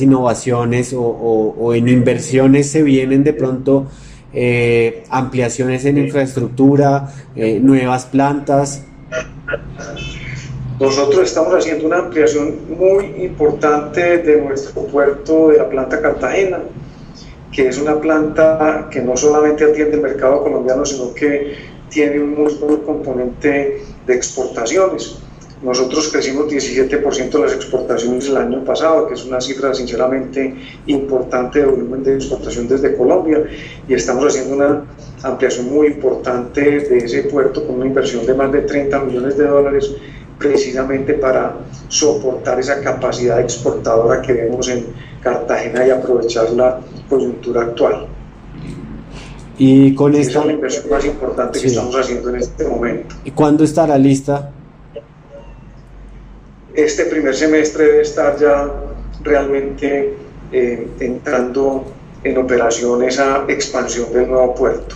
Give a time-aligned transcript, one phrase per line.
[0.00, 3.86] innovaciones o, en inversiones se vienen de pronto
[4.32, 8.84] eh, ampliaciones en infraestructura, eh, nuevas plantas?
[10.78, 16.60] Nosotros estamos haciendo una ampliación muy importante de nuestro puerto de la planta Cartagena,
[17.50, 21.56] que es una planta que no solamente atiende el mercado colombiano, sino que
[21.88, 25.18] tiene un muy buen componente de exportaciones.
[25.62, 30.54] Nosotros crecimos 17% de las exportaciones el año pasado, que es una cifra sinceramente
[30.86, 33.42] importante de volumen de exportación desde Colombia,
[33.88, 34.84] y estamos haciendo una
[35.22, 39.46] ampliación muy importante de ese puerto con una inversión de más de 30 millones de
[39.46, 39.90] dólares
[40.38, 41.56] precisamente para
[41.88, 44.86] soportar esa capacidad exportadora que vemos en
[45.20, 48.06] Cartagena y aprovechar la coyuntura actual.
[49.58, 50.38] Y con esta...
[50.38, 53.16] es la inversión más importante que estamos haciendo en este momento.
[53.24, 54.52] ¿Y cuándo estará lista?
[56.78, 58.70] Este primer semestre debe estar ya
[59.24, 60.14] realmente
[60.52, 61.84] eh, entrando
[62.22, 64.94] en operación esa expansión del nuevo puerto.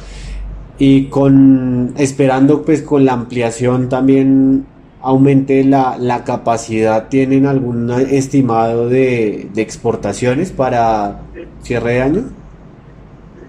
[0.79, 4.65] Y con esperando pues con la ampliación también
[5.01, 11.23] aumente la, la capacidad, ¿tienen algún estimado de, de exportaciones para
[11.65, 12.25] cierre de año?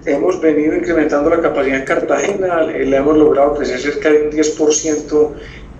[0.07, 5.29] hemos venido incrementando la capacidad en Cartagena, la hemos logrado crecer cerca de un 10%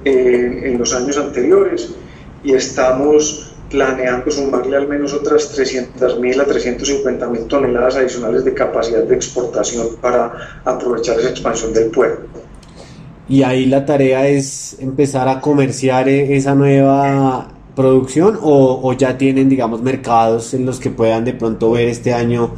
[0.05, 1.95] eh, en los años anteriores
[2.43, 9.15] y estamos planeando sumarle al menos otras 300.000 a 350.000 toneladas adicionales de capacidad de
[9.15, 12.23] exportación para aprovechar esa expansión del puerto.
[13.27, 19.17] Y ahí la tarea es empezar a comerciar e-, esa nueva producción o, o ya
[19.17, 22.53] tienen, digamos, mercados en los que puedan de pronto ver este año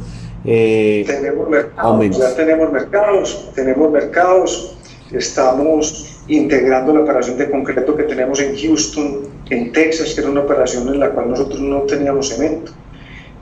[0.48, 4.76] eh, tenemos mercados, ya tenemos mercados, tenemos mercados,
[5.10, 10.40] estamos integrando la operación de concreto que tenemos en Houston, en Texas, que era una
[10.40, 12.72] operación en la cual nosotros no teníamos cemento.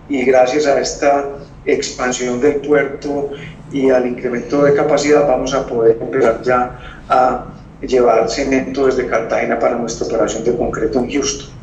[0.08, 1.24] Y gracias a esta
[1.64, 3.30] expansión del puerto
[3.72, 6.78] y al incremento de capacidad vamos a poder empezar ya
[7.08, 7.46] a
[7.80, 11.54] llevar cemento desde Cartagena para nuestra operación de concreto en Houston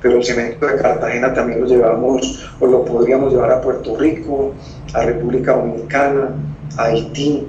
[0.00, 4.54] pero el cemento de Cartagena también lo llevamos o lo podríamos llevar a Puerto Rico,
[4.94, 6.30] a República Dominicana,
[6.76, 7.46] a Haití,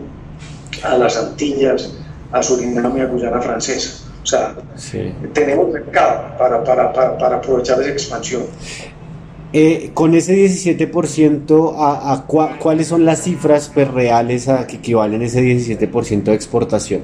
[0.83, 1.93] a las Antillas,
[2.31, 4.08] a Surinam y a Guyana Francesa.
[4.29, 4.55] Sea,
[5.33, 8.43] tenemos mercado para, para, para, para, aprovechar esa expansión.
[9.51, 15.21] Eh, con ese 17%, ¿a, a ¿cuáles son las cifras pues, reales a que equivalen
[15.23, 17.01] ese 17% de exportación?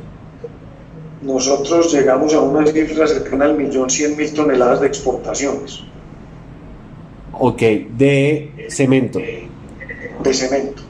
[1.26, 5.82] nosotros llegamos a una cifra cercana al millón cien mil toneladas de exportaciones.
[7.34, 7.62] Ok,
[7.98, 9.20] de cemento.
[9.20, 10.84] De cemento,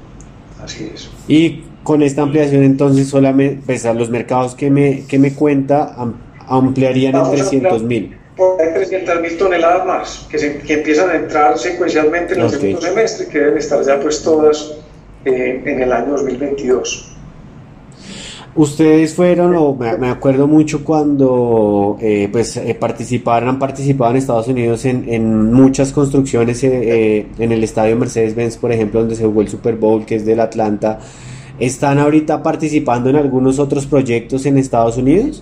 [0.62, 1.10] así es.
[1.28, 5.96] Y con esta ampliación entonces solamente, pues a los mercados que me, que me cuenta,
[6.48, 8.18] ampliarían en 300 mil.
[8.60, 12.82] Hay 300 mil toneladas más que, se, que, empiezan a entrar secuencialmente en el segundo
[12.82, 14.74] semestre, que deben estar ya pues todas
[15.26, 17.16] eh, en el año 2022.
[18.56, 24.48] Ustedes fueron, o me, acuerdo mucho cuando eh, pues eh, participaron, han participado en Estados
[24.48, 29.42] Unidos en, en muchas construcciones eh, en el estadio Mercedes-Benz, por ejemplo, donde se jugó
[29.42, 31.00] el Super Bowl, que es del Atlanta.
[31.60, 35.42] ¿Están ahorita participando en algunos otros proyectos en Estados Unidos?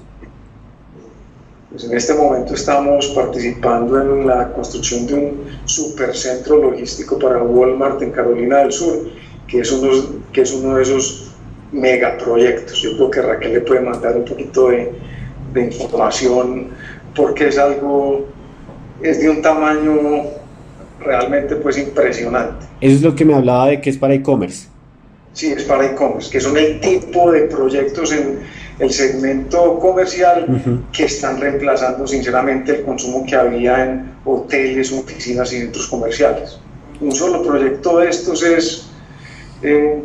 [1.72, 5.32] Pues en este momento estamos participando en la construcción de un
[5.66, 9.10] supercentro logístico para Walmart en Carolina del Sur,
[9.48, 9.90] que es uno,
[10.32, 11.32] que es uno de esos
[11.72, 12.80] megaproyectos.
[12.84, 14.92] Yo creo que Raquel le puede mandar un poquito de,
[15.56, 16.68] información
[17.16, 18.28] porque es algo,
[19.02, 19.96] es de un tamaño
[21.00, 22.68] realmente pues impresionante.
[22.82, 24.73] Eso es lo que me hablaba de que es para e-commerce.
[25.34, 28.40] Sí, es para e-commerce, que son el tipo de proyectos en
[28.80, 35.60] el segmento comercial que están reemplazando sinceramente el consumo que había en hoteles, oficinas y
[35.60, 36.60] centros comerciales.
[37.02, 38.90] Un solo proyecto de estos es
[39.64, 40.02] eh,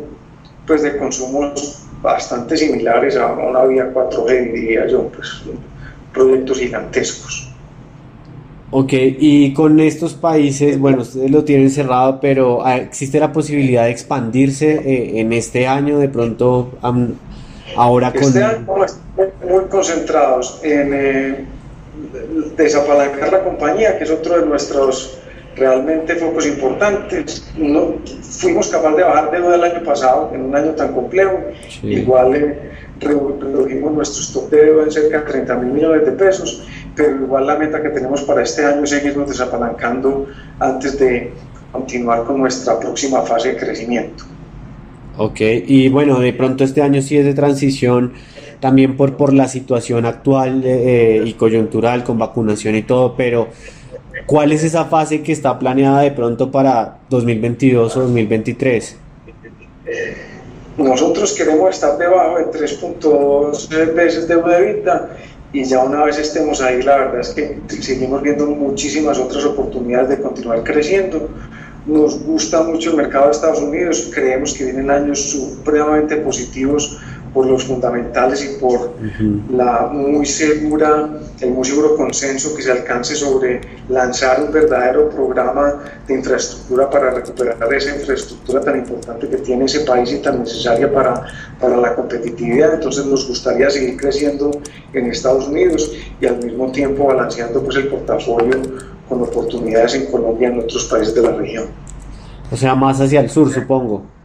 [0.65, 5.43] pues de consumos bastante similares a una vía 4G, diría yo, pues
[6.13, 7.48] proyectos gigantescos.
[8.71, 13.85] Ok, y con estos países, bueno, ustedes lo tienen cerrado, pero ah, ¿existe la posibilidad
[13.85, 16.71] de expandirse eh, en este año de pronto
[17.75, 18.23] ahora con...
[18.23, 18.65] Este año
[19.49, 21.45] muy concentrados en eh,
[22.55, 25.19] desapalancar la compañía, que es otro de nuestros
[25.55, 27.51] realmente focos importantes.
[27.57, 31.37] No, fuimos capaces de bajar deuda el año pasado, en un año tan complejo.
[31.83, 36.63] Igual eh, redujimos nuestro stock de deuda en cerca de 30 mil millones de pesos,
[36.95, 40.27] pero igual la meta que tenemos para este año es seguirnos desapalancando
[40.59, 41.31] antes de
[41.71, 44.23] continuar con nuestra próxima fase de crecimiento.
[45.17, 48.13] Ok, y bueno, de pronto este año sí es de transición
[48.59, 53.49] también por, por la situación actual eh, y coyuntural con vacunación y todo, pero
[54.25, 58.95] ¿Cuál es esa fase que está planeada de pronto para 2022 o 2023?
[60.77, 65.09] Nosotros queremos estar debajo de 3.2 veces de EBITDA
[65.51, 70.09] y ya una vez estemos ahí, la verdad es que seguimos viendo muchísimas otras oportunidades
[70.09, 71.29] de continuar creciendo.
[71.85, 76.99] Nos gusta mucho el mercado de Estados Unidos, creemos que vienen años supremamente positivos
[77.33, 78.91] por los fundamentales y por
[79.51, 81.09] la muy segura,
[81.39, 87.11] el muy seguro consenso que se alcance sobre lanzar un verdadero programa de infraestructura para
[87.11, 91.25] recuperar esa infraestructura tan importante que tiene ese país y tan necesaria para,
[91.59, 92.75] para la competitividad.
[92.75, 94.51] Entonces nos gustaría seguir creciendo
[94.93, 98.57] en Estados Unidos y al mismo tiempo balanceando pues el portafolio
[99.07, 101.65] con oportunidades en Colombia y en otros países de la región.
[102.51, 104.18] O sea, más hacia el sur, supongo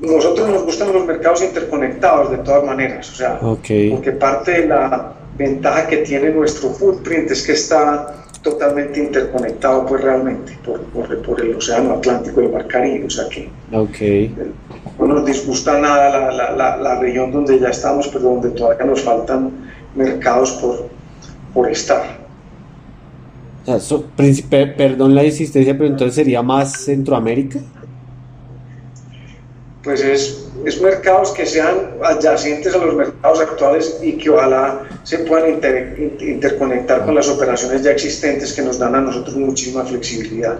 [0.00, 5.14] nosotros nos gustan los mercados interconectados de todas maneras, o sea, porque parte de la
[5.36, 10.80] ventaja que tiene nuestro footprint es que está totalmente interconectado pues realmente por,
[11.22, 14.32] por, el océano Atlántico y el Mar Caribe, o sea que okay.
[14.98, 19.02] no nos disgusta nada la, la, la, región donde ya estamos, pero donde todavía nos
[19.02, 19.50] faltan
[19.96, 20.88] mercados por,
[21.52, 22.18] por estar.
[24.76, 27.58] perdón la insistencia, pero entonces sería más Centroamérica
[29.86, 35.20] pues es, es, mercados que sean adyacentes a los mercados actuales y que ojalá se
[35.20, 35.58] puedan
[36.20, 40.58] interconectar con las operaciones ya existentes que nos dan a nosotros muchísima flexibilidad.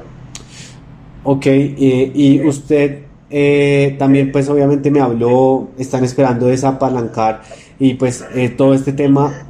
[1.25, 7.43] Ok, y usted eh, también pues obviamente me habló, están esperando desapalancar
[7.79, 9.49] y pues eh, todo este tema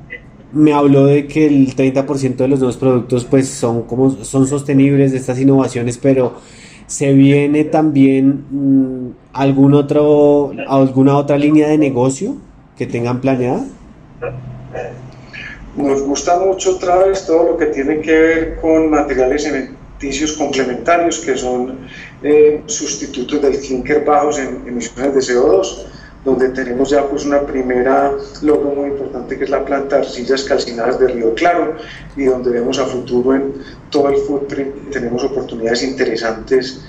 [0.53, 5.13] me habló de que el 30% de los nuevos productos pues son como son sostenibles
[5.13, 6.37] de estas innovaciones, pero
[6.87, 12.37] ¿Se viene también mm, algún otro, alguna otra línea de negocio
[12.77, 13.65] que tengan planeada?
[15.77, 21.19] Nos gusta mucho otra vez todo lo que tiene que ver con materiales alimenticios complementarios
[21.19, 21.81] que son
[22.23, 25.87] eh, sustitutos del clinker bajos en emisiones de CO2
[26.27, 28.13] donde tenemos ya pues una primera
[28.43, 31.77] logro muy importante que es la planta de arcillas calcinadas de Río Claro
[32.17, 33.55] y donde vemos a futuro en
[33.91, 36.85] todo el footprint tenemos oportunidades interesantes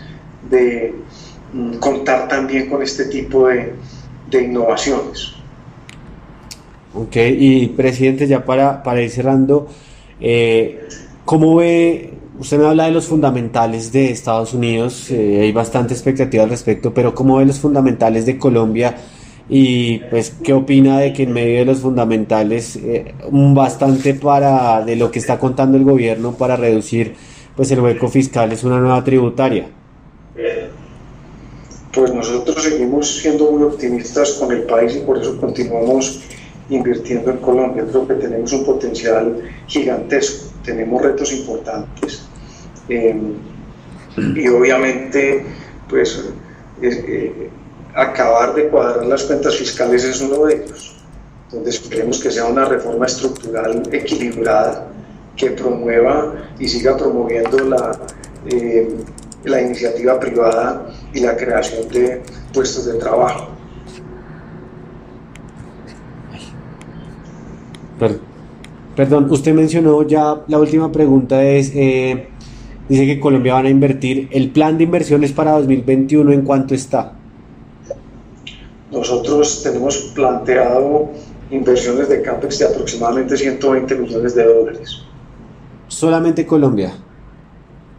[0.49, 0.95] de
[1.53, 3.73] mm, contar también con este tipo de,
[4.31, 5.33] de, innovaciones.
[6.95, 9.67] Ok, y presidente, ya para, para ir cerrando,
[10.19, 10.87] eh,
[11.25, 16.43] ¿cómo ve Usted me habla de los fundamentales de Estados Unidos, eh, hay bastante expectativa
[16.43, 18.95] al respecto, pero ¿cómo ve los fundamentales de Colombia
[19.49, 24.95] y pues qué opina de que en medio de los fundamentales eh, bastante para de
[24.95, 27.15] lo que está contando el gobierno para reducir
[27.55, 29.67] pues el hueco fiscal es una nueva tributaria
[31.93, 36.21] pues nosotros seguimos siendo muy optimistas con el país y por eso continuamos
[36.69, 37.85] invirtiendo en Colombia.
[37.89, 42.27] Creo que tenemos un potencial gigantesco tenemos retos importantes
[42.89, 43.35] em,
[44.35, 45.45] y obviamente
[45.89, 46.29] pues
[46.81, 47.49] eh,
[47.97, 50.95] acabar de cuadrar las cuentas fiscales es uno de ellos,
[51.51, 54.87] donde esperemos que sea una reforma estructural equilibrada
[55.35, 57.97] que promueva y siga promoviendo la,
[58.51, 58.87] eh,
[59.45, 62.21] la iniciativa privada y la creación de
[62.53, 63.47] puestos de trabajo.
[68.95, 72.27] Perdón, usted mencionó ya, la última pregunta es, eh,
[72.87, 77.16] dice que Colombia van a invertir, ¿el plan de inversiones para 2021 en cuánto está?
[78.91, 81.09] Nosotros tenemos planteado
[81.51, 85.01] inversiones de CAPEX de aproximadamente 120 millones de dólares.
[85.87, 86.93] ¿Solamente Colombia?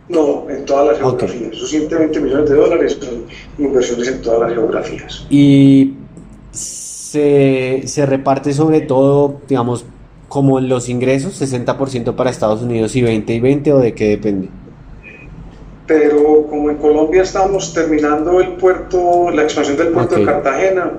[0.09, 1.53] No, en todas las geografías.
[1.53, 3.25] Esos 120 millones de dólares son
[3.59, 5.27] inversiones en todas las geografías.
[5.29, 5.95] ¿Y
[6.51, 9.85] se, se reparte sobre todo, digamos,
[10.29, 14.49] como los ingresos, 60% para Estados Unidos y 20 y 20 o de qué depende?
[15.89, 20.93] Pero como en Colombia estamos terminando el puerto, la expansión del puerto de Cartagena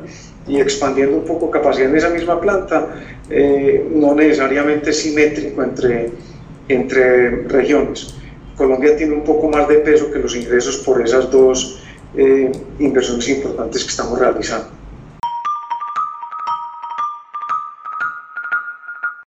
[0.47, 2.87] y expandiendo un poco capacidad en esa misma planta,
[3.29, 6.09] eh, no necesariamente simétrico entre,
[6.67, 8.15] entre regiones.
[8.57, 11.83] Colombia tiene un poco más de peso que los ingresos por esas dos
[12.17, 14.78] eh, inversiones importantes que estamos realizando.